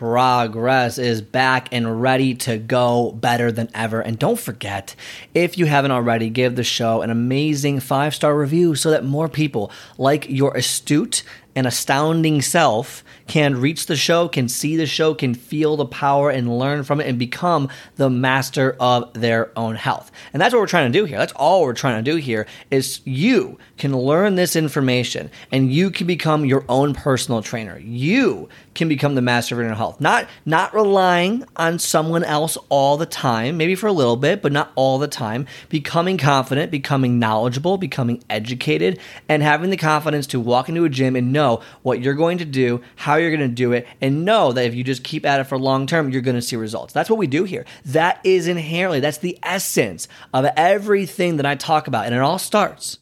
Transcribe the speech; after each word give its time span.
progress 0.00 0.96
is 0.96 1.20
back 1.20 1.68
and 1.72 2.00
ready 2.00 2.34
to 2.34 2.56
go 2.56 3.12
better 3.12 3.52
than 3.52 3.68
ever. 3.74 4.00
And 4.00 4.18
don't 4.18 4.40
forget, 4.40 4.96
if 5.34 5.58
you 5.58 5.66
haven't 5.66 5.90
already, 5.90 6.30
give 6.30 6.56
the 6.56 6.64
show 6.64 7.02
an 7.02 7.10
amazing 7.10 7.80
five 7.80 8.14
star 8.14 8.34
review 8.34 8.74
so 8.74 8.92
that 8.92 9.04
more 9.04 9.28
people 9.28 9.70
like 9.98 10.26
your 10.30 10.56
astute 10.56 11.22
and 11.60 11.66
astounding 11.66 12.40
self 12.40 13.04
can 13.26 13.60
reach 13.60 13.84
the 13.84 13.94
show, 13.94 14.28
can 14.28 14.48
see 14.48 14.76
the 14.76 14.86
show, 14.86 15.12
can 15.12 15.34
feel 15.34 15.76
the 15.76 15.84
power 15.84 16.30
and 16.30 16.58
learn 16.58 16.82
from 16.84 17.02
it 17.02 17.06
and 17.06 17.18
become 17.18 17.68
the 17.96 18.08
master 18.08 18.74
of 18.80 19.12
their 19.12 19.56
own 19.58 19.76
health. 19.76 20.10
And 20.32 20.40
that's 20.40 20.54
what 20.54 20.60
we're 20.60 20.66
trying 20.66 20.90
to 20.90 20.98
do 20.98 21.04
here. 21.04 21.18
That's 21.18 21.34
all 21.34 21.60
we're 21.62 21.74
trying 21.74 22.02
to 22.02 22.10
do 22.10 22.16
here 22.16 22.46
is 22.70 23.02
you 23.04 23.58
can 23.76 23.94
learn 23.94 24.36
this 24.36 24.56
information 24.56 25.30
and 25.52 25.70
you 25.70 25.90
can 25.90 26.06
become 26.06 26.46
your 26.46 26.64
own 26.66 26.94
personal 26.94 27.42
trainer. 27.42 27.78
You 27.78 28.48
can 28.74 28.88
become 28.88 29.14
the 29.14 29.20
master 29.22 29.54
of 29.54 29.60
your 29.60 29.68
own 29.68 29.76
health. 29.76 30.00
Not 30.00 30.26
not 30.46 30.72
relying 30.72 31.44
on 31.56 31.78
someone 31.78 32.24
else 32.24 32.56
all 32.68 32.96
the 32.96 33.06
time, 33.06 33.58
maybe 33.58 33.74
for 33.74 33.86
a 33.86 33.92
little 33.92 34.16
bit, 34.16 34.40
but 34.40 34.52
not 34.52 34.72
all 34.76 34.98
the 34.98 35.08
time. 35.08 35.46
Becoming 35.68 36.16
confident, 36.16 36.70
becoming 36.70 37.18
knowledgeable, 37.18 37.76
becoming 37.76 38.22
educated, 38.30 38.98
and 39.28 39.42
having 39.42 39.70
the 39.70 39.76
confidence 39.76 40.26
to 40.28 40.40
walk 40.40 40.68
into 40.68 40.84
a 40.84 40.88
gym 40.88 41.16
and 41.16 41.32
know 41.32 41.49
what 41.82 42.00
you're 42.00 42.14
going 42.14 42.38
to 42.38 42.44
do, 42.44 42.80
how 42.96 43.16
you're 43.16 43.36
going 43.36 43.48
to 43.48 43.54
do 43.54 43.72
it, 43.72 43.86
and 44.00 44.24
know 44.24 44.52
that 44.52 44.64
if 44.64 44.74
you 44.74 44.84
just 44.84 45.04
keep 45.04 45.26
at 45.26 45.40
it 45.40 45.44
for 45.44 45.58
long 45.58 45.86
term, 45.86 46.10
you're 46.10 46.22
going 46.22 46.36
to 46.36 46.42
see 46.42 46.56
results. 46.56 46.92
That's 46.92 47.10
what 47.10 47.18
we 47.18 47.26
do 47.26 47.44
here. 47.44 47.64
That 47.86 48.20
is 48.24 48.48
inherently, 48.48 49.00
that's 49.00 49.18
the 49.18 49.38
essence 49.42 50.08
of 50.32 50.46
everything 50.56 51.36
that 51.36 51.46
I 51.46 51.54
talk 51.54 51.86
about. 51.86 52.06
And 52.06 52.14
it 52.14 52.20
all 52.20 52.38
starts 52.38 52.98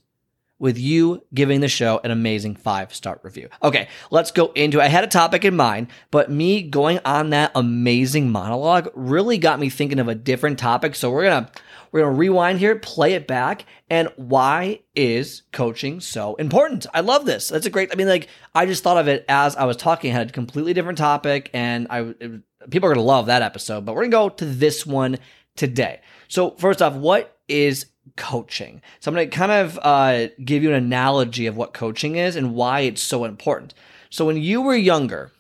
with 0.59 0.79
you 0.79 1.23
giving 1.33 1.61
the 1.61 1.69
show 1.69 2.01
an 2.03 2.11
amazing 2.11 2.57
five 2.57 2.95
star 2.95 3.21
review. 3.23 3.49
Okay, 3.63 3.89
let's 4.11 4.31
go 4.31 4.53
into 4.53 4.81
it. 4.81 4.85
I 4.85 4.89
had 4.89 5.05
a 5.05 5.09
topic 5.09 5.45
in 5.45 5.57
mind, 5.57 5.89
but 6.11 6.31
me 6.31 6.63
going 6.63 7.01
on 7.05 7.31
that 7.31 7.53
amazing 7.55 8.31
monologue 8.31 8.89
really 8.95 9.39
got 9.39 9.61
me 9.61 9.71
thinking 9.71 9.99
of 9.99 10.09
a 10.09 10.15
different 10.15 10.59
topic. 10.59 10.95
So 10.95 11.11
we're 11.11 11.25
gonna 11.25 11.51
we're 11.93 12.01
gonna 12.01 12.17
rewind 12.17 12.59
here, 12.59 12.77
play 12.77 13.15
it 13.15 13.27
back, 13.27 13.65
and 13.89 14.09
why 14.17 14.81
is 14.95 15.43
coaching 15.53 16.01
so 16.01 16.35
important? 16.37 16.87
I 16.93 17.01
love 17.01 17.25
this. 17.25 17.49
That's 17.49 17.67
a 17.67 17.71
great. 17.71 17.91
I 17.93 17.97
mean, 17.97 18.09
like 18.09 18.29
I 18.55 18.67
just 18.67 18.83
thought 18.83 18.99
of 18.99 19.09
it 19.09 19.25
as 19.29 19.57
I 19.57 19.65
was 19.65 19.77
talking. 19.77 20.11
I 20.11 20.15
had 20.15 20.31
a 20.31 20.33
completely 20.33 20.75
different 20.75 20.99
topic, 20.99 21.51
and 21.55 21.87
I 21.91 22.15
it, 22.21 22.43
people 22.71 22.89
are 22.89 22.95
gonna 22.95 23.07
love 23.07 23.27
that 23.27 23.43
episode. 23.43 23.85
But 23.85 23.95
we're 23.95 24.09
gonna 24.09 24.29
go 24.29 24.29
to 24.29 24.45
this 24.45 24.85
one 24.85 25.19
today. 25.59 26.01
So 26.29 26.53
first 26.53 26.81
off, 26.81 26.95
what 26.95 27.39
is 27.49 27.87
coaching. 28.17 28.83
So 29.01 29.11
I'm 29.11 29.15
going 29.15 29.29
to 29.29 29.37
kind 29.37 29.53
of 29.53 29.79
uh, 29.83 30.29
give 30.45 30.63
you 30.63 30.71
an 30.71 30.75
analogy 30.77 31.47
of 31.47 31.57
what 31.57 31.75
coaching 31.75 32.17
is 32.17 32.37
and 32.37 32.55
why 32.55 32.81
it's 32.81 33.03
so 33.03 33.25
important. 33.25 33.75
So 34.11 34.27
when 34.27 34.37
you 34.37 34.63
were 34.63 34.75
younger, 34.75 35.33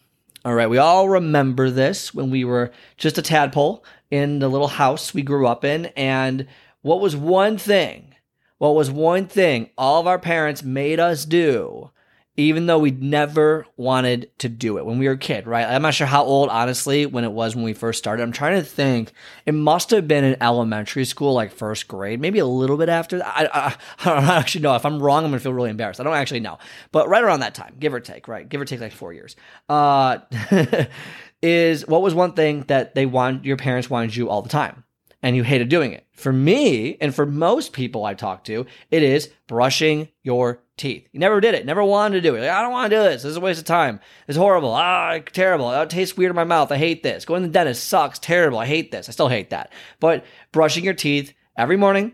all 0.45 0.55
right, 0.55 0.71
we 0.71 0.79
all 0.79 1.09
remember 1.09 1.71
this 1.71 2.15
when 2.15 2.31
we 2.31 2.45
were 2.45 2.71
just 2.97 3.19
a 3.19 3.23
tadpole 3.23 3.85
in 4.11 4.39
the 4.39 4.49
little 4.49 4.69
house 4.69 5.13
we 5.13 5.23
grew 5.23 5.47
up 5.47 5.65
in. 5.65 5.87
And 5.97 6.47
what 6.83 7.01
was 7.01 7.17
one 7.17 7.59
thing? 7.59 8.15
What 8.59 8.75
was 8.75 8.91
one 8.91 9.27
thing 9.27 9.71
all 9.79 10.01
of 10.01 10.07
our 10.07 10.19
parents 10.19 10.63
made 10.63 10.99
us 11.01 11.25
do 11.25 11.91
even 12.39 12.67
though 12.67 12.79
we 12.79 12.93
never 12.93 13.67
wanted 13.77 14.31
to 14.39 14.49
do 14.49 14.79
it 14.79 14.87
when 14.87 14.97
we 14.97 15.09
were 15.09 15.15
a 15.15 15.19
kid, 15.19 15.49
right? 15.49 15.67
I'm 15.67 15.83
not 15.83 15.93
sure 15.93 16.07
how 16.07 16.23
old, 16.23 16.49
honestly, 16.51 17.05
when 17.05 17.25
it 17.25 17.33
was 17.33 17.57
when 17.57 17.65
we 17.65 17.73
first 17.73 17.99
started. 17.99 18.23
I'm 18.23 18.31
trying 18.31 18.55
to 18.55 18.65
think. 18.65 19.13
It 19.45 19.55
must 19.55 19.91
have 19.91 20.07
been 20.07 20.23
in 20.23 20.41
elementary 20.41 21.05
school, 21.05 21.35
like 21.35 21.51
first 21.51 21.89
grade, 21.89 22.21
maybe 22.21 22.39
a 22.39 22.47
little 22.47 22.77
bit 22.77 22.89
after. 22.89 23.21
I, 23.25 23.49
I, 23.53 23.77
I 24.09 24.21
don't 24.21 24.25
actually 24.31 24.61
know. 24.61 24.77
If 24.77 24.87
I'm 24.87 25.03
wrong, 25.03 25.25
I'm 25.25 25.33
going 25.33 25.41
to 25.41 25.43
feel 25.43 25.53
really 25.53 25.71
embarrassed. 25.71 25.99
I 25.99 26.05
don't 26.05 26.15
actually 26.15 26.41
know. 26.41 26.59
But 26.93 27.09
right 27.09 27.25
around 27.25 27.41
that 27.41 27.57
time, 27.57 27.75
give 27.81 27.93
or 27.93 27.99
take, 27.99 28.29
right? 28.29 28.49
Give 28.49 28.61
or 28.61 28.65
take 28.65 28.81
like 28.81 28.93
four 28.93 29.13
years. 29.13 29.35
Uh, 29.69 30.19
is 31.43 31.89
what 31.89 32.03
was 32.03 32.15
one 32.15 32.35
thing 32.35 32.61
that 32.69 32.95
they 32.95 33.05
want, 33.05 33.45
your 33.45 33.57
parents 33.57 33.91
wanted 33.91 34.15
you 34.15 34.31
all 34.31 34.43
the 34.43 34.49
time? 34.49 34.85
And 35.23 35.37
you 35.37 35.43
hated 35.43 35.69
doing 35.69 35.93
it. 35.93 36.07
For 36.13 36.33
me, 36.33 36.97
and 37.01 37.15
for 37.15 37.27
most 37.27 37.73
people 37.73 38.05
I 38.05 38.15
talk 38.15 38.45
to, 38.45 38.67
it 38.91 39.03
is 39.03 39.31
brushing 39.47 40.09
your 40.23 40.63
teeth. 40.77 41.09
You 41.13 41.21
never 41.21 41.41
did 41.41 41.55
it, 41.55 41.67
never 41.67 41.83
wanted 41.83 42.17
to 42.17 42.29
do 42.29 42.37
it. 42.37 42.41
Like, 42.41 42.51
I 42.51 42.63
don't 42.63 42.73
want 42.73 42.91
to 42.91 42.97
do 42.97 43.03
this. 43.03 43.23
This 43.23 43.31
is 43.31 43.37
a 43.37 43.41
waste 43.41 43.59
of 43.59 43.67
time. 43.67 44.01
It's 44.27 44.39
horrible. 44.39 44.73
Ah, 44.73 45.19
terrible. 45.33 45.71
It 45.73 45.91
tastes 45.91 46.17
weird 46.17 46.31
in 46.31 46.37
my 46.37 46.45
mouth. 46.45 46.73
I 46.73 46.77
hate 46.77 47.03
this. 47.03 47.25
Going 47.25 47.43
to 47.43 47.49
the 47.49 47.53
dentist 47.53 47.89
sucks. 47.89 48.19
Terrible. 48.19 48.59
I 48.59 48.67
hate 48.67 48.91
this. 48.91 49.09
I 49.09 49.13
still 49.13 49.29
hate 49.29 49.51
that. 49.51 49.73
But 50.01 50.25
brushing 50.53 50.85
your 50.85 50.95
teeth 50.95 51.35
every 51.57 51.77
morning 51.77 52.13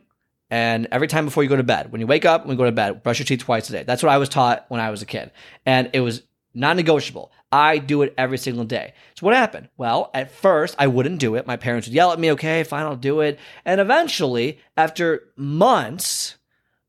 and 0.51 0.89
every 0.91 1.09
time 1.09 1.25
before 1.25 1.43
you 1.43 1.49
go 1.49 1.57
to 1.57 1.63
bed. 1.63 1.93
When 1.93 2.01
you 2.01 2.07
wake 2.07 2.25
up, 2.25 2.47
when 2.47 2.53
you 2.53 2.59
go 2.59 2.65
to 2.65 2.73
bed, 2.73 3.03
brush 3.03 3.19
your 3.19 3.27
teeth 3.27 3.41
twice 3.41 3.69
a 3.69 3.73
day. 3.73 3.83
That's 3.83 4.03
what 4.03 4.13
I 4.13 4.19
was 4.19 4.29
taught 4.29 4.65
when 4.69 4.81
I 4.81 4.91
was 4.91 5.03
a 5.03 5.07
kid. 5.07 5.31
And 5.67 5.91
it 5.93 6.01
was 6.01 6.23
non 6.55 6.77
negotiable. 6.77 7.33
I 7.53 7.79
do 7.79 8.03
it 8.03 8.15
every 8.19 8.39
single 8.39 8.65
day. 8.65 8.95
So 9.15 9.27
what 9.27 9.37
happened? 9.37 9.69
Well, 9.77 10.11
at 10.15 10.31
first 10.31 10.75
I 10.79 10.87
wouldn't 10.87 11.21
do 11.21 11.35
it. 11.37 11.47
My 11.47 11.57
parents 11.57 11.87
would 11.87 11.95
yell 11.95 12.13
at 12.13 12.19
me, 12.19 12.33
okay, 12.33 12.65
fine, 12.65 12.85
I'll 12.85 12.97
do 12.97 13.21
it. 13.21 13.39
And 13.65 13.81
eventually, 13.81 14.59
after 14.77 15.23
months 15.37 16.37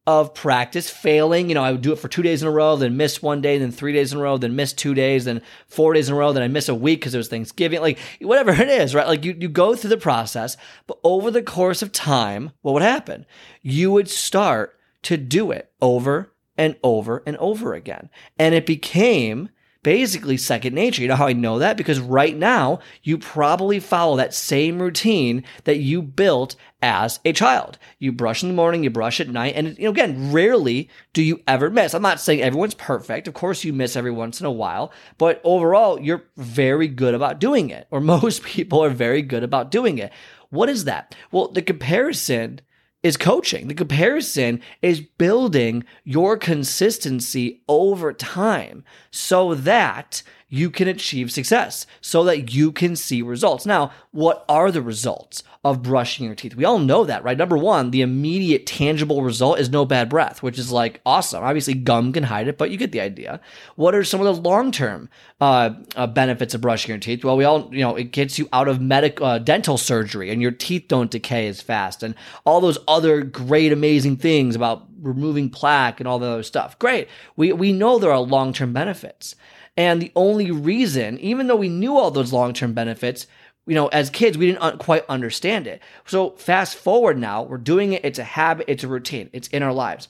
of 0.07 0.35
practice, 0.35 0.89
failing, 0.89 1.49
you 1.49 1.55
know, 1.55 1.63
I 1.63 1.71
would 1.71 1.81
do 1.81 1.91
it 1.91 1.99
for 1.99 2.07
two 2.07 2.21
days 2.21 2.43
in 2.43 2.47
a 2.47 2.51
row, 2.51 2.75
then 2.75 2.95
miss 2.95 3.23
one 3.23 3.41
day, 3.41 3.57
then 3.57 3.71
three 3.71 3.91
days 3.91 4.11
in 4.11 4.19
a 4.19 4.21
row, 4.21 4.37
then 4.37 4.55
miss 4.55 4.71
two 4.71 4.93
days, 4.93 5.25
then 5.25 5.41
four 5.67 5.93
days 5.93 6.09
in 6.09 6.15
a 6.15 6.17
row, 6.17 6.31
then 6.31 6.43
I 6.43 6.47
miss 6.47 6.69
a 6.69 6.75
week 6.75 6.99
because 6.99 7.15
it 7.15 7.19
was 7.19 7.27
Thanksgiving, 7.27 7.81
like 7.81 7.97
whatever 8.21 8.51
it 8.51 8.69
is, 8.69 8.93
right? 8.93 9.07
Like 9.07 9.25
you, 9.25 9.35
you 9.39 9.49
go 9.49 9.75
through 9.75 9.89
the 9.89 9.97
process, 9.97 10.57
but 10.85 10.99
over 11.03 11.31
the 11.31 11.41
course 11.41 11.81
of 11.81 11.91
time, 11.91 12.51
what 12.61 12.73
would 12.73 12.83
happen? 12.83 13.25
You 13.63 13.91
would 13.91 14.09
start 14.09 14.77
to 15.03 15.17
do 15.17 15.51
it 15.51 15.71
over 15.81 16.33
and 16.57 16.75
over 16.83 17.23
and 17.25 17.35
over 17.37 17.73
again. 17.73 18.09
And 18.37 18.53
it 18.53 18.65
became 18.65 19.49
basically 19.85 20.35
second 20.35 20.73
nature. 20.73 21.03
You 21.03 21.07
know 21.07 21.15
how 21.15 21.27
I 21.27 21.33
know 21.33 21.59
that? 21.59 21.77
Because 21.77 21.99
right 21.99 22.35
now, 22.35 22.79
you 23.03 23.19
probably 23.19 23.79
follow 23.79 24.17
that 24.17 24.33
same 24.33 24.81
routine 24.81 25.43
that 25.65 25.77
you 25.77 26.01
built 26.01 26.55
as 26.81 27.19
a 27.23 27.31
child. 27.31 27.77
You 27.99 28.11
brush 28.11 28.41
in 28.41 28.49
the 28.49 28.55
morning, 28.55 28.83
you 28.83 28.89
brush 28.89 29.19
at 29.19 29.29
night, 29.29 29.53
and 29.55 29.77
you 29.77 29.83
know, 29.83 29.91
again, 29.91 30.31
rarely 30.31 30.89
do 31.13 31.21
you 31.21 31.39
ever 31.47 31.69
miss. 31.69 31.93
I'm 31.93 32.01
not 32.01 32.19
saying 32.19 32.41
everyone's 32.41 32.73
perfect. 32.73 33.27
Of 33.27 33.35
course, 33.35 33.63
you 33.63 33.73
miss 33.73 33.95
every 33.95 34.09
once 34.09 34.39
in 34.39 34.47
a 34.47 34.51
while, 34.51 34.91
but 35.19 35.39
overall, 35.43 36.01
you're 36.01 36.23
very 36.35 36.87
good 36.87 37.13
about 37.13 37.39
doing 37.39 37.69
it, 37.69 37.85
or 37.91 38.01
most 38.01 38.41
people 38.41 38.83
are 38.83 38.89
very 38.89 39.21
good 39.21 39.43
about 39.43 39.69
doing 39.69 39.99
it. 39.99 40.11
What 40.49 40.67
is 40.67 40.85
that? 40.85 41.13
Well, 41.31 41.49
the 41.49 41.61
comparison 41.61 42.59
is 43.05 43.17
coaching. 43.17 43.67
The 43.67 43.75
comparison 43.75 44.59
is 44.81 44.99
building 44.99 45.83
your 46.03 46.37
consistency 46.37 47.61
over 47.67 48.11
time 48.11 48.83
so 49.11 49.53
that 49.53 50.23
you 50.49 50.69
can 50.69 50.87
achieve 50.87 51.31
success, 51.31 51.85
so 52.01 52.23
that 52.23 52.53
you 52.53 52.71
can 52.71 52.95
see 52.95 53.21
results. 53.21 53.65
Now, 53.65 53.91
what 54.11 54.45
are 54.47 54.71
the 54.71 54.81
results? 54.81 55.43
of 55.65 55.81
brushing 55.81 56.27
your 56.27 56.35
teeth. 56.35 56.55
We 56.55 56.63
all 56.63 56.77
know 56.77 57.05
that, 57.05 57.23
right? 57.23 57.35
Number 57.35 57.57
one, 57.57 57.89
the 57.89 58.03
immediate 58.03 58.67
tangible 58.67 59.23
result 59.23 59.57
is 59.57 59.67
no 59.67 59.83
bad 59.83 60.09
breath, 60.09 60.43
which 60.43 60.59
is 60.59 60.71
like 60.71 61.01
awesome. 61.07 61.43
Obviously, 61.43 61.73
gum 61.73 62.13
can 62.13 62.21
hide 62.21 62.47
it, 62.47 62.59
but 62.59 62.69
you 62.69 62.77
get 62.77 62.91
the 62.91 63.01
idea. 63.01 63.41
What 63.75 63.95
are 63.95 64.03
some 64.03 64.21
of 64.21 64.27
the 64.27 64.39
long 64.47 64.71
term 64.71 65.09
uh, 65.41 65.71
uh, 65.95 66.05
benefits 66.05 66.53
of 66.53 66.61
brushing 66.61 66.89
your 66.89 66.99
teeth? 66.99 67.25
Well, 67.25 67.35
we 67.35 67.45
all, 67.45 67.73
you 67.73 67.81
know, 67.81 67.95
it 67.95 68.11
gets 68.11 68.37
you 68.37 68.47
out 68.53 68.67
of 68.67 68.79
medical 68.79 69.25
uh, 69.25 69.39
dental 69.39 69.79
surgery 69.79 70.29
and 70.29 70.39
your 70.39 70.51
teeth 70.51 70.85
don't 70.87 71.09
decay 71.09 71.47
as 71.47 71.61
fast 71.61 72.03
and 72.03 72.13
all 72.45 72.61
those 72.61 72.77
other 72.87 73.23
great, 73.23 73.71
amazing 73.71 74.17
things 74.17 74.55
about 74.55 74.85
removing 75.01 75.49
plaque 75.49 75.99
and 75.99 76.07
all 76.07 76.19
the 76.19 76.27
other 76.27 76.43
stuff. 76.43 76.77
Great. 76.77 77.07
We, 77.37 77.53
we 77.53 77.73
know 77.73 77.97
there 77.97 78.11
are 78.11 78.19
long 78.19 78.53
term 78.53 78.71
benefits. 78.71 79.35
And 79.77 80.01
the 80.01 80.11
only 80.15 80.51
reason, 80.51 81.19
even 81.19 81.47
though 81.47 81.55
we 81.55 81.69
knew 81.69 81.97
all 81.97 82.11
those 82.11 82.31
long 82.33 82.53
term 82.53 82.73
benefits, 82.73 83.27
you 83.67 83.75
know, 83.75 83.87
as 83.87 84.09
kids, 84.09 84.37
we 84.37 84.47
didn't 84.47 84.61
un- 84.61 84.77
quite 84.77 85.05
understand 85.09 85.67
it. 85.67 85.81
So 86.05 86.31
fast 86.31 86.77
forward 86.77 87.17
now, 87.17 87.43
we're 87.43 87.57
doing 87.57 87.93
it. 87.93 88.05
It's 88.05 88.19
a 88.19 88.23
habit. 88.23 88.65
It's 88.69 88.83
a 88.83 88.87
routine. 88.87 89.29
It's 89.33 89.47
in 89.49 89.63
our 89.63 89.73
lives. 89.73 90.07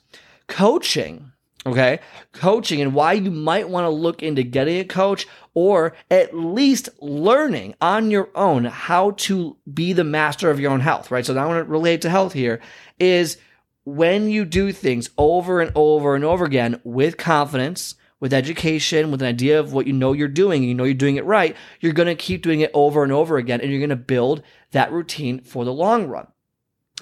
Coaching, 0.48 1.32
okay? 1.66 2.00
Coaching 2.34 2.82
and 2.82 2.94
why 2.94 3.14
you 3.14 3.32
might 3.32 3.70
want 3.70 3.86
to 3.86 3.90
look 3.90 4.22
into 4.22 4.44
getting 4.44 4.80
a 4.80 4.86
coach 4.86 5.26
or 5.54 5.94
at 6.12 6.36
least 6.36 6.90
learning 7.02 7.76
on 7.82 8.12
your 8.12 8.30
own 8.36 8.66
how 8.66 9.12
to 9.12 9.58
be 9.74 9.94
the 9.94 10.04
master 10.04 10.52
of 10.52 10.60
your 10.60 10.72
own 10.72 10.82
health, 10.82 11.10
right? 11.10 11.26
So 11.26 11.34
now 11.34 11.46
I 11.46 11.48
want 11.48 11.66
to 11.66 11.72
relate 11.72 12.02
to 12.02 12.10
health 12.10 12.34
here 12.34 12.62
is 13.00 13.38
when 13.86 14.30
you 14.30 14.46
do 14.46 14.72
things 14.72 15.10
over 15.18 15.62
and 15.62 15.72
over 15.76 16.16
and 16.16 16.26
over 16.26 16.44
again 16.44 16.82
with 16.84 17.18
confidence, 17.18 17.96
with 18.26 18.34
education, 18.34 19.12
with 19.12 19.22
an 19.22 19.28
idea 19.28 19.60
of 19.60 19.72
what 19.72 19.86
you 19.86 19.94
know 19.94 20.12
you're 20.12 20.28
doing, 20.28 20.64
you 20.64 20.74
know 20.74 20.84
you're 20.84 20.96
doing 20.96 21.18
it 21.18 21.26
right, 21.26 21.56
you're 21.80 21.94
going 21.94 22.08
to 22.08 22.16
keep 22.16 22.42
doing 22.42 22.62
it 22.62 22.72
over 22.74 23.04
and 23.04 23.12
over 23.12 23.38
again, 23.38 23.62
and 23.62 23.70
you're 23.70 23.80
going 23.80 23.92
to 23.92 23.96
build 23.96 24.42
that 24.72 24.92
routine 24.92 25.40
for 25.42 25.64
the 25.64 25.72
long 25.72 26.08
run. 26.08 26.26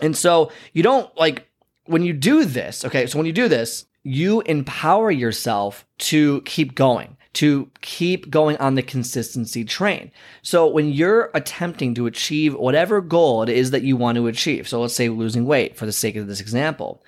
And 0.02 0.18
so 0.18 0.52
you 0.74 0.84
don't 0.84 1.10
like 1.18 1.48
when 1.86 2.04
you 2.04 2.12
do 2.12 2.44
this, 2.44 2.84
okay, 2.84 3.08
so 3.08 3.18
when 3.18 3.26
you 3.26 3.32
do 3.32 3.48
this, 3.48 3.86
you 4.04 4.42
empower 4.42 5.12
yourself 5.12 5.86
to 6.00 6.42
keep 6.42 6.76
going, 6.76 7.16
to 7.36 7.72
keep 7.80 8.30
going 8.30 8.58
on 8.58 8.76
the 8.76 8.84
consistency 8.84 9.64
train. 9.64 10.12
So 10.42 10.68
when 10.68 10.92
you're 10.92 11.32
attempting 11.34 11.96
to 11.96 12.06
achieve 12.06 12.54
whatever 12.54 13.00
goal 13.00 13.44
it 13.44 13.50
is 13.50 13.72
that 13.72 13.84
you 13.84 13.96
want 13.96 14.18
to 14.18 14.28
achieve, 14.28 14.68
so 14.68 14.82
let's 14.82 14.94
say 14.94 15.08
losing 15.08 15.46
weight 15.46 15.78
for 15.78 15.86
the 15.86 15.94
sake 15.94 16.18
of 16.18 16.28
this 16.28 16.42
example, 16.42 17.02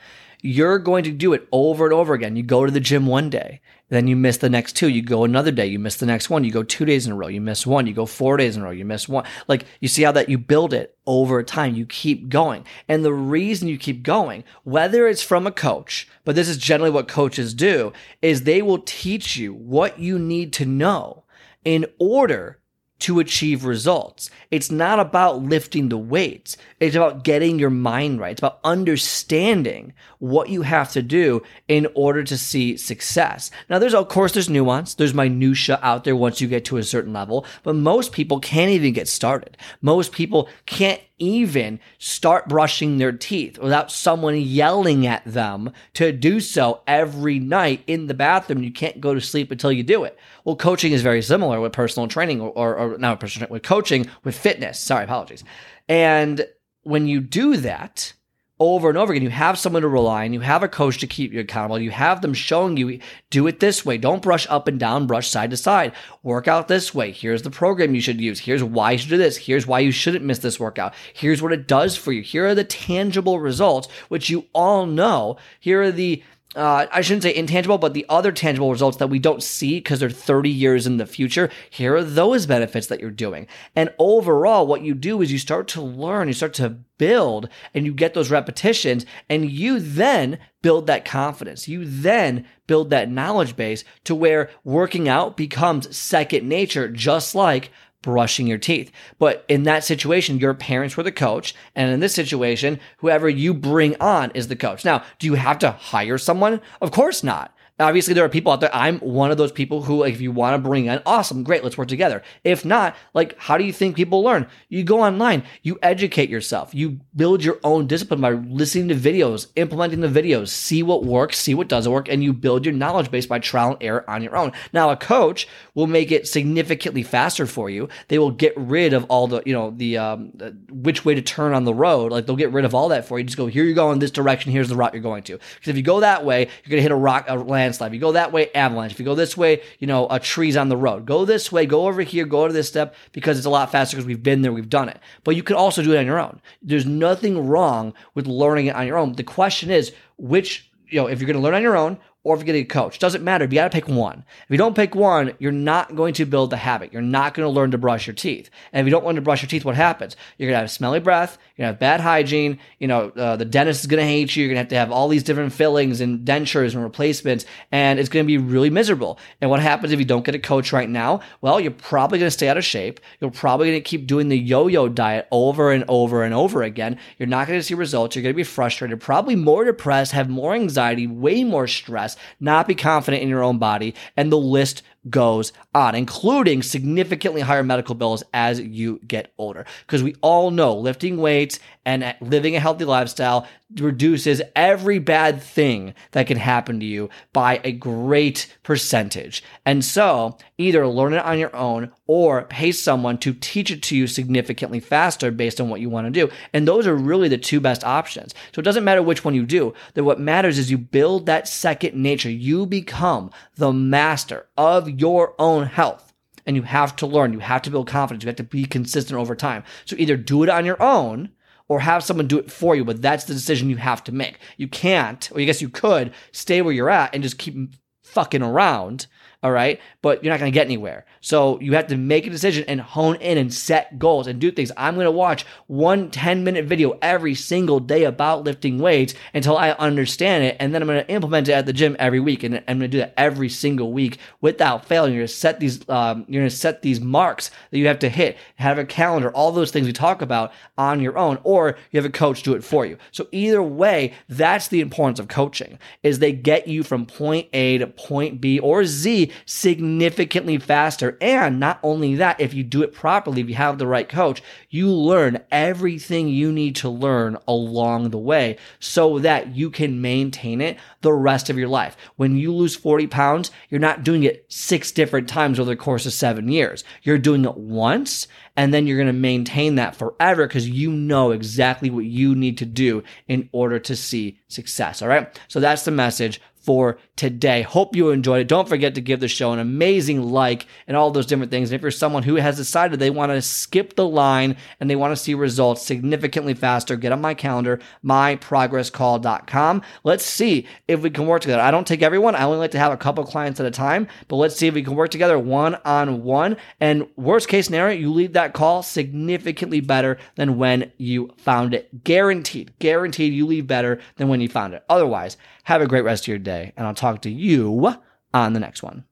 you're 0.45 0.77
going 0.77 1.03
to 1.03 1.11
do 1.11 1.33
it 1.33 1.47
over 1.51 1.85
and 1.85 1.93
over 1.93 2.13
again. 2.13 2.35
You 2.35 2.43
go 2.43 2.65
to 2.65 2.71
the 2.71 2.79
gym 2.79 3.07
one 3.07 3.31
day, 3.31 3.61
then 3.89 4.05
you 4.05 4.15
miss 4.15 4.37
the 4.37 4.49
next 4.49 4.73
two. 4.73 4.87
You 4.87 5.01
go 5.01 5.23
another 5.23 5.51
day, 5.51 5.65
you 5.65 5.79
miss 5.79 5.95
the 5.95 6.05
next 6.05 6.29
one. 6.29 6.43
You 6.43 6.51
go 6.51 6.61
two 6.61 6.85
days 6.85 7.07
in 7.07 7.13
a 7.13 7.15
row, 7.15 7.27
you 7.27 7.41
miss 7.41 7.65
one. 7.65 7.87
You 7.87 7.93
go 7.93 8.05
four 8.05 8.37
days 8.37 8.55
in 8.55 8.61
a 8.61 8.65
row, 8.65 8.71
you 8.71 8.85
miss 8.85 9.09
one. 9.09 9.25
Like 9.47 9.65
you 9.79 9.87
see 9.87 10.03
how 10.03 10.11
that 10.11 10.29
you 10.29 10.37
build 10.37 10.71
it 10.71 10.95
over 11.07 11.41
time. 11.41 11.73
You 11.73 11.87
keep 11.87 12.29
going. 12.29 12.63
And 12.87 13.03
the 13.03 13.13
reason 13.13 13.67
you 13.67 13.79
keep 13.79 14.03
going, 14.03 14.43
whether 14.63 15.07
it's 15.07 15.23
from 15.23 15.47
a 15.47 15.51
coach, 15.51 16.07
but 16.23 16.35
this 16.35 16.47
is 16.47 16.57
generally 16.57 16.91
what 16.91 17.07
coaches 17.07 17.55
do, 17.55 17.91
is 18.21 18.43
they 18.43 18.61
will 18.61 18.79
teach 18.79 19.37
you 19.37 19.51
what 19.51 19.99
you 19.99 20.19
need 20.19 20.53
to 20.53 20.65
know 20.65 21.23
in 21.63 21.87
order 21.97 22.59
to 23.05 23.19
achieve 23.19 23.65
results. 23.65 24.31
It's 24.49 24.71
not 24.71 24.99
about 24.99 25.43
lifting 25.43 25.89
the 25.89 25.97
weights. 25.97 26.57
It's 26.79 26.95
about 26.95 27.23
getting 27.23 27.59
your 27.59 27.69
mind 27.69 28.19
right. 28.19 28.31
It's 28.31 28.39
about 28.39 28.59
understanding 28.63 29.93
what 30.17 30.49
you 30.49 30.63
have 30.63 30.91
to 30.93 31.03
do 31.03 31.43
in 31.67 31.87
order 31.93 32.23
to 32.23 32.35
see 32.35 32.77
success. 32.77 33.51
Now, 33.69 33.77
there's, 33.77 33.93
of 33.93 34.07
course, 34.07 34.31
there's 34.31 34.49
nuance. 34.49 34.95
There's 34.95 35.13
minutia 35.13 35.77
out 35.83 36.03
there 36.03 36.15
once 36.15 36.41
you 36.41 36.47
get 36.47 36.65
to 36.65 36.77
a 36.77 36.83
certain 36.83 37.13
level, 37.13 37.45
but 37.61 37.75
most 37.75 38.11
people 38.11 38.39
can't 38.39 38.71
even 38.71 38.91
get 38.91 39.07
started. 39.07 39.55
Most 39.83 40.11
people 40.11 40.49
can't 40.65 40.99
even 41.17 41.79
start 41.97 42.47
brushing 42.47 42.97
their 42.97 43.11
teeth 43.11 43.57
without 43.57 43.91
someone 43.91 44.37
yelling 44.37 45.07
at 45.07 45.23
them 45.25 45.71
to 45.93 46.11
do 46.11 46.39
so 46.39 46.81
every 46.87 47.39
night 47.39 47.83
in 47.87 48.07
the 48.07 48.13
bathroom. 48.13 48.63
You 48.63 48.71
can't 48.71 49.01
go 49.01 49.13
to 49.13 49.21
sleep 49.21 49.51
until 49.51 49.71
you 49.71 49.83
do 49.83 50.03
it. 50.03 50.17
Well, 50.43 50.55
coaching 50.55 50.91
is 50.91 51.01
very 51.01 51.21
similar 51.21 51.59
with 51.61 51.73
personal 51.73 52.07
training 52.07 52.41
or, 52.41 52.49
or, 52.49 52.75
or 52.75 52.97
not 52.97 53.19
personal 53.19 53.49
with 53.49 53.63
coaching 53.63 54.09
with 54.23 54.37
fitness. 54.37 54.79
Sorry, 54.79 55.03
apologies. 55.03 55.43
And 55.87 56.45
when 56.83 57.07
you 57.07 57.21
do 57.21 57.57
that, 57.57 58.13
over 58.59 58.87
and 58.89 58.97
over 58.97 59.11
again. 59.11 59.23
You 59.23 59.29
have 59.29 59.59
someone 59.59 59.81
to 59.81 59.87
rely 59.87 60.25
on. 60.25 60.33
You 60.33 60.39
have 60.39 60.63
a 60.63 60.67
coach 60.67 60.99
to 60.99 61.07
keep 61.07 61.33
you 61.33 61.41
accountable. 61.41 61.79
You 61.79 61.91
have 61.91 62.21
them 62.21 62.33
showing 62.33 62.77
you, 62.77 62.99
do 63.29 63.47
it 63.47 63.59
this 63.59 63.85
way. 63.85 63.97
Don't 63.97 64.21
brush 64.21 64.47
up 64.49 64.67
and 64.67 64.79
down, 64.79 65.07
brush 65.07 65.27
side 65.27 65.51
to 65.51 65.57
side. 65.57 65.93
Work 66.23 66.47
out 66.47 66.67
this 66.67 66.93
way. 66.93 67.11
Here's 67.11 67.41
the 67.41 67.51
program 67.51 67.95
you 67.95 68.01
should 68.01 68.21
use. 68.21 68.39
Here's 68.39 68.63
why 68.63 68.91
you 68.91 68.97
should 68.97 69.09
do 69.09 69.17
this. 69.17 69.37
Here's 69.37 69.67
why 69.67 69.79
you 69.79 69.91
shouldn't 69.91 70.25
miss 70.25 70.39
this 70.39 70.59
workout. 70.59 70.93
Here's 71.13 71.41
what 71.41 71.51
it 71.51 71.67
does 71.67 71.97
for 71.97 72.11
you. 72.11 72.21
Here 72.21 72.47
are 72.47 72.55
the 72.55 72.63
tangible 72.63 73.39
results, 73.39 73.89
which 74.07 74.29
you 74.29 74.45
all 74.53 74.85
know. 74.85 75.37
Here 75.59 75.81
are 75.81 75.91
the 75.91 76.23
uh, 76.55 76.87
I 76.91 77.01
shouldn't 77.01 77.23
say 77.23 77.35
intangible, 77.35 77.77
but 77.77 77.93
the 77.93 78.05
other 78.07 78.31
tangible 78.31 78.71
results 78.71 78.97
that 78.97 79.09
we 79.09 79.19
don't 79.19 79.43
see 79.43 79.75
because 79.75 79.99
they're 79.99 80.09
30 80.09 80.49
years 80.49 80.87
in 80.87 80.97
the 80.97 81.05
future. 81.05 81.49
Here 81.69 81.95
are 81.95 82.03
those 82.03 82.45
benefits 82.45 82.87
that 82.87 83.01
you're 83.01 83.11
doing. 83.11 83.47
And 83.75 83.93
overall, 83.99 84.65
what 84.65 84.81
you 84.81 84.93
do 84.93 85.21
is 85.21 85.31
you 85.31 85.37
start 85.37 85.67
to 85.69 85.81
learn, 85.81 86.27
you 86.27 86.33
start 86.33 86.53
to 86.55 86.77
build, 86.97 87.49
and 87.73 87.85
you 87.85 87.93
get 87.93 88.13
those 88.13 88.31
repetitions, 88.31 89.05
and 89.29 89.49
you 89.49 89.79
then 89.79 90.39
build 90.61 90.87
that 90.87 91.05
confidence. 91.05 91.67
You 91.67 91.83
then 91.85 92.45
build 92.67 92.89
that 92.89 93.11
knowledge 93.11 93.55
base 93.55 93.83
to 94.05 94.15
where 94.15 94.49
working 94.63 95.07
out 95.09 95.37
becomes 95.37 95.95
second 95.95 96.47
nature, 96.47 96.87
just 96.87 97.35
like 97.35 97.69
brushing 98.05 98.45
your 98.45 98.59
teeth. 98.59 98.91
But 99.17 99.43
in 99.47 99.63
that 99.63 99.83
situation, 99.83 100.37
your 100.37 100.53
parents 100.53 100.95
were 100.95 101.01
the 101.01 101.11
coach. 101.11 101.55
And 101.75 101.91
in 101.91 102.01
this 102.01 102.13
situation, 102.13 102.79
whoever 102.97 103.27
you 103.27 103.51
bring 103.51 103.95
on 103.99 104.29
is 104.35 104.47
the 104.47 104.55
coach. 104.55 104.85
Now, 104.85 105.03
do 105.17 105.25
you 105.25 105.33
have 105.33 105.57
to 105.59 105.71
hire 105.71 106.19
someone? 106.19 106.61
Of 106.81 106.91
course 106.91 107.23
not. 107.23 107.54
Obviously, 107.77 108.13
there 108.13 108.23
are 108.23 108.29
people 108.29 108.53
out 108.53 108.61
there. 108.61 108.73
I'm 108.73 108.99
one 108.99 109.31
of 109.31 109.37
those 109.37 109.51
people 109.51 109.83
who, 109.83 109.99
like, 109.99 110.13
if 110.13 110.21
you 110.21 110.31
want 110.31 110.53
to 110.53 110.69
bring 110.69 110.85
in, 110.85 111.01
awesome, 111.05 111.43
great, 111.43 111.61
let's 111.61 111.77
work 111.77 111.89
together. 111.89 112.23
If 112.45 112.63
not, 112.63 112.95
like, 113.13 113.37
how 113.37 113.57
do 113.57 113.65
you 113.65 113.73
think 113.73 113.97
people 113.97 114.23
learn? 114.23 114.47
You 114.69 114.83
go 114.83 115.01
online, 115.01 115.43
you 115.61 115.77
educate 115.81 116.29
yourself, 116.29 116.73
you 116.73 117.01
build 117.13 117.43
your 117.43 117.59
own 117.65 117.87
discipline 117.87 118.21
by 118.21 118.31
listening 118.31 118.87
to 118.87 118.95
videos, 118.95 119.47
implementing 119.57 119.99
the 119.99 120.07
videos, 120.07 120.49
see 120.49 120.83
what 120.83 121.03
works, 121.03 121.37
see 121.37 121.53
what 121.53 121.67
doesn't 121.67 121.91
work, 121.91 122.07
and 122.07 122.23
you 122.23 122.31
build 122.31 122.63
your 122.63 122.73
knowledge 122.73 123.11
base 123.11 123.25
by 123.25 123.39
trial 123.39 123.71
and 123.71 123.83
error 123.83 124.09
on 124.09 124.23
your 124.23 124.37
own. 124.37 124.53
Now, 124.71 124.89
a 124.89 124.95
coach 124.95 125.45
will 125.73 125.87
make 125.87 126.13
it 126.13 126.29
significantly 126.29 127.03
faster 127.03 127.45
for 127.45 127.69
you. 127.69 127.89
They 128.07 128.19
will 128.19 128.31
get 128.31 128.53
rid 128.55 128.93
of 128.93 129.03
all 129.09 129.27
the, 129.27 129.43
you 129.45 129.53
know, 129.53 129.71
the, 129.71 129.97
um, 129.97 130.31
which 130.69 131.03
way 131.03 131.13
to 131.13 131.21
turn 131.21 131.53
on 131.53 131.65
the 131.65 131.73
road. 131.73 132.13
Like, 132.13 132.25
they'll 132.25 132.37
get 132.37 132.53
rid 132.53 132.63
of 132.63 132.73
all 132.73 132.87
that 132.89 133.05
for 133.05 133.19
you. 133.19 133.25
Just 133.25 133.37
go, 133.37 133.47
here 133.47 133.65
you 133.65 133.73
go 133.73 133.91
in 133.91 133.99
this 133.99 134.11
direction, 134.11 134.53
here's 134.53 134.69
the 134.69 134.77
route 134.77 134.93
you're 134.93 135.03
going 135.03 135.23
to. 135.23 135.33
Because 135.33 135.67
if 135.67 135.75
you 135.75 135.83
go 135.83 135.99
that 135.99 136.23
way, 136.23 136.47
you're 136.63 136.69
going 136.69 136.77
to 136.77 136.81
hit 136.81 136.91
a 136.91 136.95
rock, 136.95 137.25
a 137.27 137.35
land 137.35 137.64
landslide. 137.65 137.91
If 137.91 137.95
you 137.95 137.99
go 137.99 138.13
that 138.13 138.31
way, 138.31 138.51
avalanche. 138.53 138.93
If 138.93 138.99
you 138.99 139.05
go 139.05 139.15
this 139.15 139.35
way, 139.35 139.61
you 139.79 139.87
know, 139.87 140.07
a 140.09 140.19
tree's 140.19 140.57
on 140.57 140.69
the 140.69 140.77
road. 140.77 141.05
Go 141.05 141.25
this 141.25 141.51
way, 141.51 141.65
go 141.65 141.87
over 141.87 142.01
here, 142.01 142.25
go 142.25 142.47
to 142.47 142.53
this 142.53 142.67
step 142.67 142.95
because 143.11 143.37
it's 143.37 143.47
a 143.47 143.49
lot 143.49 143.71
faster 143.71 143.95
because 143.97 144.07
we've 144.07 144.23
been 144.23 144.41
there, 144.41 144.53
we've 144.53 144.69
done 144.69 144.89
it. 144.89 144.99
But 145.23 145.35
you 145.35 145.43
can 145.43 145.55
also 145.55 145.81
do 145.81 145.93
it 145.93 145.97
on 145.97 146.05
your 146.05 146.19
own. 146.19 146.41
There's 146.61 146.85
nothing 146.85 147.47
wrong 147.47 147.93
with 148.13 148.27
learning 148.27 148.67
it 148.67 148.75
on 148.75 148.87
your 148.87 148.97
own. 148.97 149.13
The 149.13 149.23
question 149.23 149.71
is 149.71 149.91
which, 150.17 150.71
you 150.87 151.01
know, 151.01 151.07
if 151.07 151.19
you're 151.19 151.27
going 151.27 151.37
to 151.37 151.43
learn 151.43 151.55
on 151.55 151.63
your 151.63 151.77
own 151.77 151.97
or 152.25 152.35
if 152.35 152.39
you're 152.39 152.45
getting 152.47 152.63
a 152.63 152.65
coach. 152.65 152.99
Doesn't 152.99 153.23
matter. 153.23 153.45
You 153.45 153.51
got 153.51 153.71
to 153.71 153.81
pick 153.81 153.87
one. 153.87 154.25
If 154.43 154.49
you 154.49 154.57
don't 154.57 154.75
pick 154.75 154.95
one, 154.95 155.33
you're 155.39 155.51
not 155.51 155.95
going 155.95 156.15
to 156.15 156.25
build 156.25 156.49
the 156.49 156.57
habit. 156.57 156.91
You're 156.91 157.03
not 157.03 157.35
going 157.35 157.45
to 157.45 157.49
learn 157.49 157.71
to 157.71 157.77
brush 157.77 158.07
your 158.07 158.15
teeth. 158.15 158.49
And 158.73 158.81
if 158.81 158.87
you 158.87 158.91
don't 158.91 159.05
learn 159.05 159.15
to 159.15 159.21
brush 159.21 159.43
your 159.43 159.49
teeth, 159.49 159.63
what 159.63 159.75
happens? 159.75 160.17
You're 160.37 160.47
going 160.47 160.55
to 160.55 160.61
have 160.61 160.71
smelly 160.71 160.99
breath. 160.99 161.37
You're 161.55 161.65
going 161.65 161.69
to 161.69 161.73
have 161.73 161.79
bad 161.79 162.01
hygiene. 162.01 162.59
You 162.79 162.87
know, 162.87 163.09
uh, 163.09 163.35
the 163.35 163.45
dentist 163.45 163.81
is 163.81 163.87
going 163.87 164.01
to 164.01 164.07
hate 164.07 164.35
you. 164.35 164.43
You're 164.43 164.55
going 164.55 164.55
to 164.55 164.61
have 164.61 164.69
to 164.69 164.75
have 164.75 164.91
all 164.91 165.07
these 165.07 165.23
different 165.23 165.53
fillings 165.53 166.01
and 166.01 166.27
dentures 166.27 166.73
and 166.73 166.83
replacements. 166.83 167.45
And 167.71 167.99
it's 167.99 168.09
going 168.09 168.25
to 168.25 168.27
be 168.27 168.39
really 168.39 168.71
miserable. 168.71 169.19
And 169.39 169.51
what 169.51 169.59
happens 169.59 169.93
if 169.93 169.99
you 169.99 170.05
don't 170.05 170.25
get 170.25 170.33
a 170.33 170.39
coach 170.39 170.73
right 170.73 170.89
now? 170.89 171.21
Well, 171.41 171.59
you're 171.59 171.71
probably 171.71 172.17
going 172.17 172.27
to 172.27 172.31
stay 172.31 172.49
out 172.49 172.57
of 172.57 172.65
shape. 172.65 172.99
You're 173.21 173.29
probably 173.29 173.67
going 173.67 173.77
to 173.77 173.87
keep 173.87 174.07
doing 174.07 174.29
the 174.29 174.37
yo-yo 174.37 174.89
diet 174.89 175.27
over 175.29 175.71
and 175.71 175.85
over 175.87 176.23
and 176.23 176.33
over 176.33 176.63
again. 176.63 176.97
You're 177.19 177.27
not 177.27 177.47
going 177.47 177.59
to 177.59 177.63
see 177.63 177.75
results. 177.75 178.15
You're 178.15 178.23
going 178.23 178.33
to 178.33 178.37
be 178.37 178.43
frustrated, 178.43 178.99
probably 178.99 179.35
more 179.35 179.63
depressed, 179.63 180.11
have 180.13 180.27
more 180.27 180.55
anxiety, 180.55 181.05
way 181.05 181.43
more 181.43 181.67
stress, 181.67 182.14
not 182.39 182.67
be 182.67 182.75
confident 182.75 183.23
in 183.23 183.29
your 183.29 183.43
own 183.43 183.57
body, 183.57 183.95
and 184.15 184.31
the 184.31 184.37
list 184.37 184.81
goes 185.09 185.53
on, 185.73 185.95
including 185.95 186.61
significantly 186.63 187.41
higher 187.41 187.63
medical 187.63 187.95
bills 187.95 188.23
as 188.33 188.59
you 188.59 188.99
get 189.07 189.33
older. 189.37 189.65
Because 189.85 190.03
we 190.03 190.15
all 190.21 190.51
know 190.51 190.75
lifting 190.75 191.17
weights 191.17 191.59
and 191.85 192.15
living 192.21 192.55
a 192.55 192.59
healthy 192.59 192.85
lifestyle 192.85 193.47
reduces 193.79 194.41
every 194.55 194.99
bad 194.99 195.41
thing 195.41 195.93
that 196.11 196.27
can 196.27 196.37
happen 196.37 196.79
to 196.79 196.85
you 196.85 197.09
by 197.33 197.59
a 197.63 197.71
great 197.71 198.55
percentage. 198.63 199.43
And 199.65 199.83
so 199.83 200.37
either 200.57 200.87
learn 200.87 201.13
it 201.13 201.23
on 201.25 201.39
your 201.39 201.55
own 201.55 201.91
or 202.07 202.43
pay 202.43 202.71
someone 202.71 203.17
to 203.19 203.33
teach 203.33 203.71
it 203.71 203.81
to 203.83 203.97
you 203.97 204.07
significantly 204.07 204.79
faster 204.79 205.31
based 205.31 205.59
on 205.59 205.69
what 205.69 205.81
you 205.81 205.89
want 205.89 206.05
to 206.05 206.11
do. 206.11 206.31
And 206.53 206.67
those 206.67 206.85
are 206.85 206.95
really 206.95 207.27
the 207.27 207.37
two 207.37 207.59
best 207.59 207.83
options. 207.83 208.33
So 208.53 208.59
it 208.59 208.65
doesn't 208.65 208.83
matter 208.83 209.01
which 209.01 209.25
one 209.25 209.35
you 209.35 209.45
do. 209.45 209.73
That 209.95 210.03
what 210.03 210.19
matters 210.19 210.57
is 210.57 210.71
you 210.71 210.77
build 210.77 211.25
that 211.25 211.47
second 211.47 211.95
nature. 211.95 212.29
You 212.29 212.65
become 212.65 213.31
the 213.55 213.73
master 213.73 214.45
of 214.57 214.94
your 214.99 215.35
own 215.39 215.65
health. 215.67 216.13
And 216.47 216.55
you 216.55 216.61
have 216.61 216.95
to 216.97 217.07
learn, 217.07 217.33
you 217.33 217.39
have 217.39 217.63
to 217.63 217.71
build 217.71 217.87
confidence, 217.87 218.23
you 218.23 218.27
have 218.27 218.35
to 218.35 218.43
be 218.43 218.65
consistent 218.65 219.19
over 219.19 219.35
time. 219.35 219.63
So 219.85 219.95
either 219.97 220.15
do 220.15 220.43
it 220.43 220.49
on 220.49 220.63
your 220.63 220.81
own 220.81 221.29
or 221.67 221.79
have 221.79 222.03
someone 222.03 222.27
do 222.27 222.37
it 222.37 222.51
for 222.51 222.75
you, 222.75 222.85
but 222.85 223.01
that's 223.01 223.23
the 223.23 223.33
decision 223.33 223.69
you 223.69 223.77
have 223.77 224.03
to 224.03 224.11
make. 224.11 224.37
You 224.57 224.67
can't, 224.67 225.31
or 225.31 225.39
I 225.39 225.45
guess 225.45 225.61
you 225.61 225.69
could, 225.69 226.13
stay 226.31 226.61
where 226.61 226.73
you're 226.73 226.89
at 226.89 227.13
and 227.13 227.23
just 227.23 227.39
keep 227.39 227.73
fucking 228.03 228.43
around 228.43 229.07
all 229.45 229.51
right? 229.51 229.79
But 230.01 230.23
you're 230.23 230.33
not 230.33 230.39
going 230.39 230.51
to 230.51 230.53
get 230.53 230.65
anywhere. 230.65 231.05
So 231.21 231.59
you 231.59 231.75
have 231.75 231.85
to 231.87 231.97
make 231.97 232.25
a 232.25 232.31
decision 232.31 232.65
and 232.67 232.81
hone 232.81 233.17
in 233.17 233.37
and 233.37 233.53
set 233.53 233.99
goals 233.99 234.25
and 234.25 234.39
do 234.41 234.51
things. 234.51 234.71
I'm 234.75 234.95
going 234.95 235.05
to 235.05 235.11
watch 235.11 235.45
one 235.67 236.09
10 236.09 236.43
minute 236.43 236.65
video 236.65 236.97
every 236.99 237.35
single 237.35 237.79
day 237.79 238.05
about 238.05 238.43
lifting 238.43 238.79
weights 238.79 239.13
until 239.35 239.55
I 239.55 239.71
understand 239.71 240.45
it. 240.45 240.57
And 240.59 240.73
then 240.73 240.81
I'm 240.81 240.87
going 240.87 241.05
to 241.05 241.11
implement 241.11 241.47
it 241.47 241.51
at 241.51 241.67
the 241.67 241.73
gym 241.73 241.95
every 241.99 242.19
week. 242.19 242.41
And 242.41 242.55
I'm 242.67 242.79
going 242.79 242.79
to 242.79 242.87
do 242.87 242.97
that 242.97 243.13
every 243.17 243.49
single 243.49 243.93
week 243.93 244.17
without 244.41 244.85
failing. 244.85 245.13
You're 245.13 245.21
going 245.21 245.27
to 245.27 245.33
set 245.33 245.59
these, 245.59 245.87
um, 245.89 246.25
you're 246.27 246.41
going 246.41 246.49
to 246.49 246.55
set 246.55 246.81
these 246.81 246.99
marks 246.99 247.51
that 247.69 247.77
you 247.77 247.85
have 247.85 247.99
to 247.99 248.09
hit, 248.09 248.37
have 248.55 248.79
a 248.79 248.85
calendar, 248.85 249.29
all 249.29 249.51
those 249.51 249.69
things 249.69 249.85
we 249.85 249.93
talk 249.93 250.23
about 250.23 250.53
on 250.75 251.01
your 251.01 251.19
own, 251.19 251.37
or 251.43 251.77
you 251.91 251.97
have 251.99 252.05
a 252.05 252.09
coach 252.09 252.41
do 252.41 252.55
it 252.55 252.63
for 252.63 252.83
you. 252.83 252.97
So 253.11 253.27
either 253.31 253.61
way, 253.61 254.15
that's 254.27 254.69
the 254.69 254.81
importance 254.81 255.19
of 255.19 255.27
coaching 255.27 255.77
is 256.01 256.17
they 256.17 256.31
get 256.31 256.67
you 256.67 256.81
from 256.81 257.05
point 257.05 257.47
A 257.53 257.77
to 257.77 257.85
point 257.85 258.41
B 258.41 258.57
or 258.57 258.85
Z 258.85 259.31
significantly 259.45 260.57
faster. 260.57 261.17
And 261.21 261.59
not 261.59 261.79
only 261.83 262.15
that, 262.15 262.39
if 262.39 262.53
you 262.53 262.63
do 262.63 262.83
it 262.83 262.93
properly, 262.93 263.41
if 263.41 263.49
you 263.49 263.55
have 263.55 263.77
the 263.77 263.87
right 263.87 264.07
coach, 264.07 264.41
you 264.69 264.89
learn 264.89 265.43
everything 265.51 266.27
you 266.27 266.51
need 266.51 266.75
to 266.77 266.89
learn 266.89 267.37
along 267.47 268.09
the 268.09 268.17
way 268.17 268.57
so 268.79 269.19
that 269.19 269.55
you 269.55 269.69
can 269.69 270.01
maintain 270.01 270.61
it 270.61 270.77
the 271.01 271.13
rest 271.13 271.49
of 271.49 271.57
your 271.57 271.69
life. 271.69 271.95
When 272.15 272.35
you 272.37 272.53
lose 272.53 272.75
40 272.75 273.07
pounds, 273.07 273.51
you're 273.69 273.79
not 273.79 274.03
doing 274.03 274.23
it 274.23 274.45
six 274.47 274.91
different 274.91 275.29
times 275.29 275.59
over 275.59 275.69
the 275.69 275.75
course 275.75 276.05
of 276.05 276.13
seven 276.13 276.49
years. 276.49 276.83
You're 277.03 277.17
doing 277.17 277.45
it 277.45 277.57
once 277.57 278.27
and 278.57 278.73
then 278.73 278.87
you're 278.87 278.97
going 278.97 279.07
to 279.07 279.13
maintain 279.13 279.75
that 279.75 279.95
forever 279.95 280.47
because 280.47 280.69
you 280.69 280.91
know 280.91 281.31
exactly 281.31 281.89
what 281.89 282.05
you 282.05 282.35
need 282.35 282.57
to 282.59 282.65
do 282.65 283.03
in 283.27 283.49
order 283.51 283.79
to 283.79 283.95
see 283.95 284.39
success. 284.47 285.01
All 285.01 285.07
right. 285.07 285.39
So 285.47 285.59
that's 285.59 285.83
the 285.83 285.91
message 285.91 286.41
for 286.55 286.97
today. 287.15 287.61
Hope 287.61 287.95
you 287.95 288.09
enjoyed 288.09 288.41
it. 288.41 288.47
Don't 288.47 288.67
forget 288.67 288.95
to 288.95 289.01
give 289.01 289.19
the 289.19 289.27
show 289.27 289.53
an 289.53 289.59
amazing 289.59 290.21
like 290.21 290.65
and 290.87 290.97
all 290.97 291.11
those 291.11 291.25
different 291.25 291.51
things. 291.51 291.71
And 291.71 291.75
if 291.75 291.81
you're 291.81 291.91
someone 291.91 292.23
who 292.23 292.35
has 292.35 292.57
decided 292.57 292.99
they 292.99 293.09
want 293.09 293.31
to 293.31 293.41
skip 293.41 293.95
the 293.95 294.07
line 294.07 294.57
and 294.79 294.89
they 294.89 294.95
want 294.95 295.11
to 295.11 295.21
see 295.21 295.33
results 295.33 295.81
significantly 295.81 296.53
faster, 296.53 296.95
get 296.95 297.11
on 297.11 297.21
my 297.21 297.33
calendar, 297.33 297.79
myprogresscall.com. 298.03 299.81
Let's 300.03 300.25
see 300.25 300.67
if 300.87 301.01
we 301.01 301.09
can 301.09 301.27
work 301.27 301.41
together. 301.41 301.61
I 301.61 301.71
don't 301.71 301.87
take 301.87 302.01
everyone. 302.01 302.35
I 302.35 302.43
only 302.43 302.57
like 302.57 302.71
to 302.71 302.79
have 302.79 302.91
a 302.91 302.97
couple 302.97 303.23
clients 303.23 303.59
at 303.59 303.65
a 303.65 303.71
time, 303.71 304.07
but 304.27 304.35
let's 304.35 304.55
see 304.55 304.67
if 304.67 304.73
we 304.73 304.83
can 304.83 304.95
work 304.95 305.11
together 305.11 305.39
one 305.39 305.75
on 305.85 306.23
one. 306.23 306.57
And 306.81 307.07
worst 307.15 307.47
case 307.47 307.65
scenario, 307.65 307.97
you 307.97 308.11
leave 308.11 308.33
that 308.33 308.53
call 308.53 308.83
significantly 308.83 309.79
better 309.79 310.17
than 310.35 310.57
when 310.57 310.91
you 310.97 311.33
found 311.37 311.73
it. 311.73 312.03
Guaranteed, 312.03 312.77
guaranteed 312.79 313.33
you 313.33 313.45
leave 313.45 313.67
better 313.67 313.99
than 314.17 314.27
when 314.27 314.41
you 314.41 314.49
found 314.49 314.73
it. 314.73 314.83
Otherwise, 314.89 315.37
have 315.65 315.81
a 315.81 315.87
great 315.87 316.03
rest 316.03 316.23
of 316.23 316.27
your 316.27 316.37
day, 316.37 316.73
and 316.77 316.85
I'll 316.85 316.93
talk 317.05 317.21
to 317.21 317.29
you 317.29 317.95
on 318.33 318.53
the 318.53 318.59
next 318.59 318.81
one. 318.81 319.03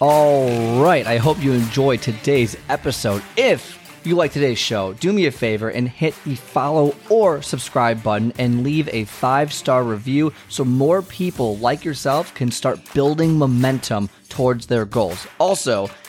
All 0.00 0.82
right, 0.82 1.06
I 1.06 1.16
hope 1.16 1.42
you 1.42 1.52
enjoyed 1.52 2.02
today's 2.02 2.56
episode. 2.68 3.22
If 3.38 3.80
you 4.04 4.16
like 4.16 4.32
today's 4.32 4.58
show, 4.58 4.92
do 4.94 5.10
me 5.10 5.24
a 5.24 5.30
favor 5.30 5.70
and 5.70 5.88
hit 5.88 6.14
the 6.24 6.34
follow 6.34 6.94
or 7.08 7.40
subscribe 7.40 8.02
button 8.02 8.34
and 8.38 8.62
leave 8.62 8.86
a 8.92 9.04
five 9.04 9.50
star 9.50 9.82
review 9.82 10.30
so 10.50 10.62
more 10.62 11.00
people 11.00 11.56
like 11.56 11.86
yourself 11.86 12.34
can 12.34 12.50
start 12.50 12.78
building 12.92 13.38
momentum 13.38 14.10
towards 14.28 14.66
their 14.66 14.84
goals. 14.84 15.26
Also, 15.40 15.88